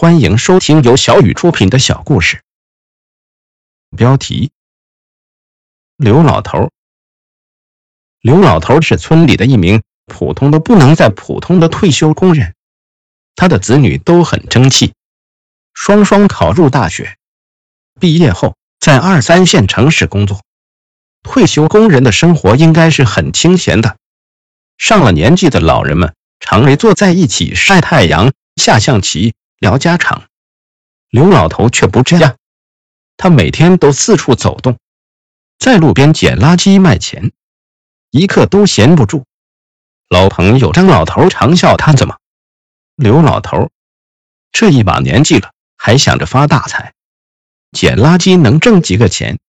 [0.00, 2.40] 欢迎收听由小雨出品的小故事。
[3.96, 4.52] 标题：
[5.96, 6.70] 刘老头。
[8.20, 12.54] 刘老头是村里的一名普通的不能再普通的退休工人，
[13.34, 14.94] 他的子女都很争气，
[15.74, 17.16] 双双考入大学，
[17.98, 20.44] 毕业后在二三线城市工作。
[21.24, 23.96] 退休工人的生活应该是很清闲的，
[24.76, 29.34] 上了年纪的老人们常围坐在一起晒太阳、下象棋。
[29.58, 30.28] 聊家常，
[31.08, 32.36] 刘老头却不这样。
[33.16, 34.78] 他每天都四处走动，
[35.58, 37.32] 在路边捡垃圾卖钱，
[38.10, 39.26] 一刻都闲不住。
[40.08, 42.18] 老朋友张老头常笑他怎么，
[42.94, 43.70] 刘老头
[44.52, 46.94] 这一把年纪了，还想着发大财，
[47.72, 49.40] 捡垃圾能挣几个钱？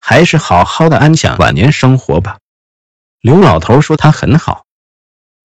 [0.00, 2.38] 还是好好的安享晚年生活吧。
[3.20, 4.66] 刘老头说他很好，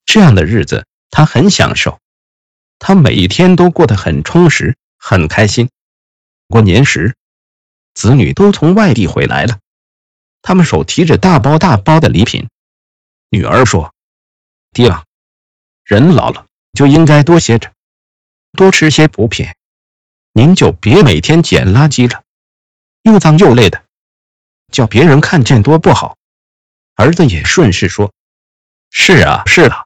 [0.05, 1.99] 这样的日子他很享受。
[2.79, 5.69] 他每一天都过得很充实，很开心。
[6.47, 7.15] 过年时，
[7.93, 9.59] 子女都从外地回来了，
[10.41, 12.47] 他们手提着大包大包的礼品。
[13.29, 13.93] 女儿说
[14.71, 15.05] ：“爹啊，
[15.83, 17.73] 人老了就应该多歇着，
[18.51, 19.47] 多吃些补品。
[20.33, 22.23] 您就别每天捡垃圾了，
[23.01, 23.83] 又脏又累的，
[24.71, 26.17] 叫别人看见多不好。”
[26.95, 28.13] 儿子也顺势说
[28.91, 29.85] ：“是啊，是啊，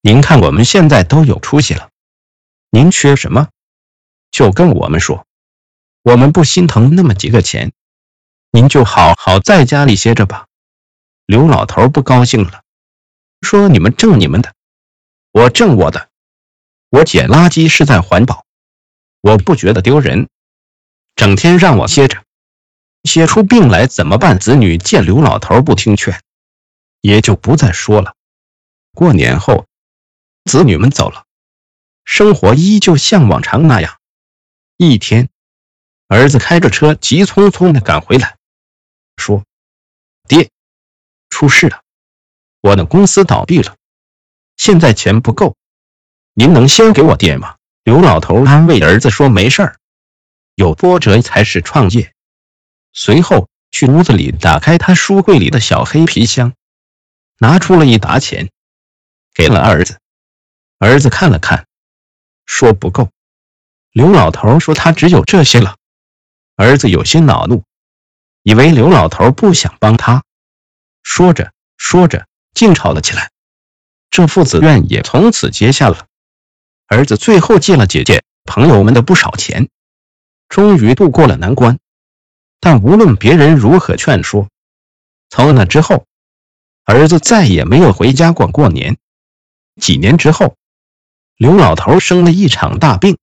[0.00, 1.88] 您看我们现在都有出息了。”
[2.72, 3.48] 您缺什么，
[4.30, 5.26] 就跟我们说，
[6.02, 7.72] 我们不心疼那么几个钱，
[8.52, 10.46] 您就好好在家里歇着吧。
[11.26, 12.62] 刘老头不高兴了，
[13.40, 14.54] 说：“你们挣你们的，
[15.32, 16.10] 我挣我的。
[16.90, 18.44] 我捡垃圾是在环保，
[19.20, 20.28] 我不觉得丢人。
[21.16, 22.22] 整天让我歇着，
[23.02, 26.22] 歇出病来怎么办？”子女见刘老头不听劝，
[27.00, 28.14] 也就不再说了。
[28.92, 29.66] 过年后，
[30.44, 31.24] 子女们走了。
[32.12, 34.00] 生活依旧像往常那样。
[34.76, 35.28] 一天，
[36.08, 38.36] 儿子开着车急匆匆的赶回来，
[39.16, 39.44] 说
[40.26, 40.50] ：“爹，
[41.28, 41.84] 出事了，
[42.62, 43.76] 我的公司倒闭了，
[44.56, 45.54] 现在钱不够，
[46.34, 49.78] 您能先给我点吗？”刘老头安慰儿子说：“没事儿，
[50.56, 52.12] 有波折才是创业。”
[52.92, 56.54] 随后去屋子里打开他书柜里的小黑皮箱，
[57.38, 58.50] 拿出了一沓钱，
[59.32, 60.00] 给了儿子。
[60.80, 61.68] 儿子看了看。
[62.52, 63.10] 说不够，
[63.92, 65.76] 刘老头说他只有这些了。
[66.56, 67.62] 儿子有些恼怒，
[68.42, 70.24] 以为刘老头不想帮他，
[71.04, 73.30] 说着说着竟吵了起来。
[74.10, 76.08] 这父子怨也从此结下了。
[76.88, 79.68] 儿子最后借了姐姐朋友们的不少钱，
[80.48, 81.78] 终于度过了难关。
[82.58, 84.48] 但无论别人如何劝说，
[85.30, 86.04] 从那之后，
[86.84, 88.98] 儿子再也没有回家过过年。
[89.80, 90.56] 几年之后。
[91.40, 93.16] 刘老头生了一场大病，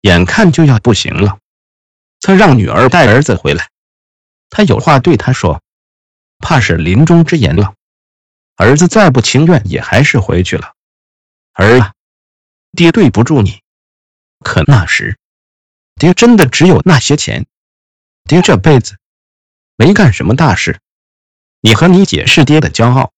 [0.00, 1.38] 眼看就要不行了。
[2.20, 3.70] 他让女儿带儿子回来，
[4.50, 5.62] 他有话对他说，
[6.38, 7.74] 怕是临终之言了。
[8.56, 10.74] 儿子再不情愿，也还是回去了。
[11.52, 11.94] 儿啊，
[12.72, 13.62] 爹对不住你，
[14.40, 15.16] 可那时，
[15.94, 17.46] 爹真的只有那些钱。
[18.24, 18.98] 爹这辈子
[19.76, 20.80] 没干什么大事，
[21.60, 23.12] 你和你姐是爹的骄傲，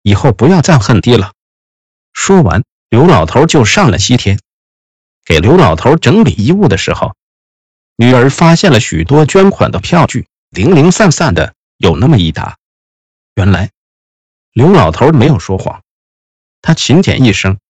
[0.00, 1.34] 以后不要再恨爹了。
[2.14, 2.64] 说完。
[2.90, 4.40] 刘老头就上了西天，
[5.24, 7.14] 给刘老头整理遗物的时候，
[7.94, 12.56] 女儿发现了许多捐款的票据，零零散散的有那么一沓。
[13.36, 13.70] 原来
[14.52, 15.84] 刘老头没有说谎，
[16.62, 17.60] 他勤俭一生，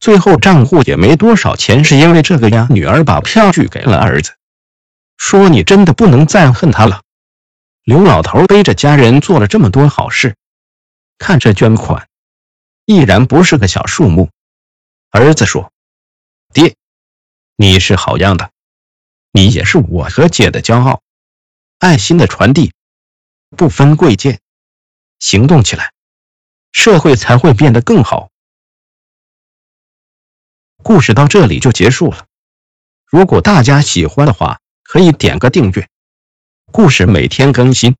[0.00, 2.66] 最后账户也没多少钱，是因为这个呀。
[2.70, 4.34] 女儿把票据给了儿子，
[5.16, 7.02] 说：“你真的不能再恨他了。”
[7.84, 10.34] 刘老头背着家人做了这么多好事，
[11.18, 12.08] 看这捐款，
[12.84, 14.28] 依然不是个小数目。
[15.10, 15.72] 儿子说
[16.54, 16.76] ：“爹，
[17.56, 18.52] 你是好样的，
[19.32, 21.02] 你也是我和姐的骄傲。
[21.78, 22.72] 爱心的传递，
[23.56, 24.40] 不分贵贱，
[25.18, 25.92] 行动起来，
[26.70, 28.30] 社会才会变得更好。”
[30.82, 32.26] 故事到这里就结束了。
[33.04, 35.88] 如果大家喜欢的话，可以点个订阅。
[36.66, 37.96] 故事每天更新。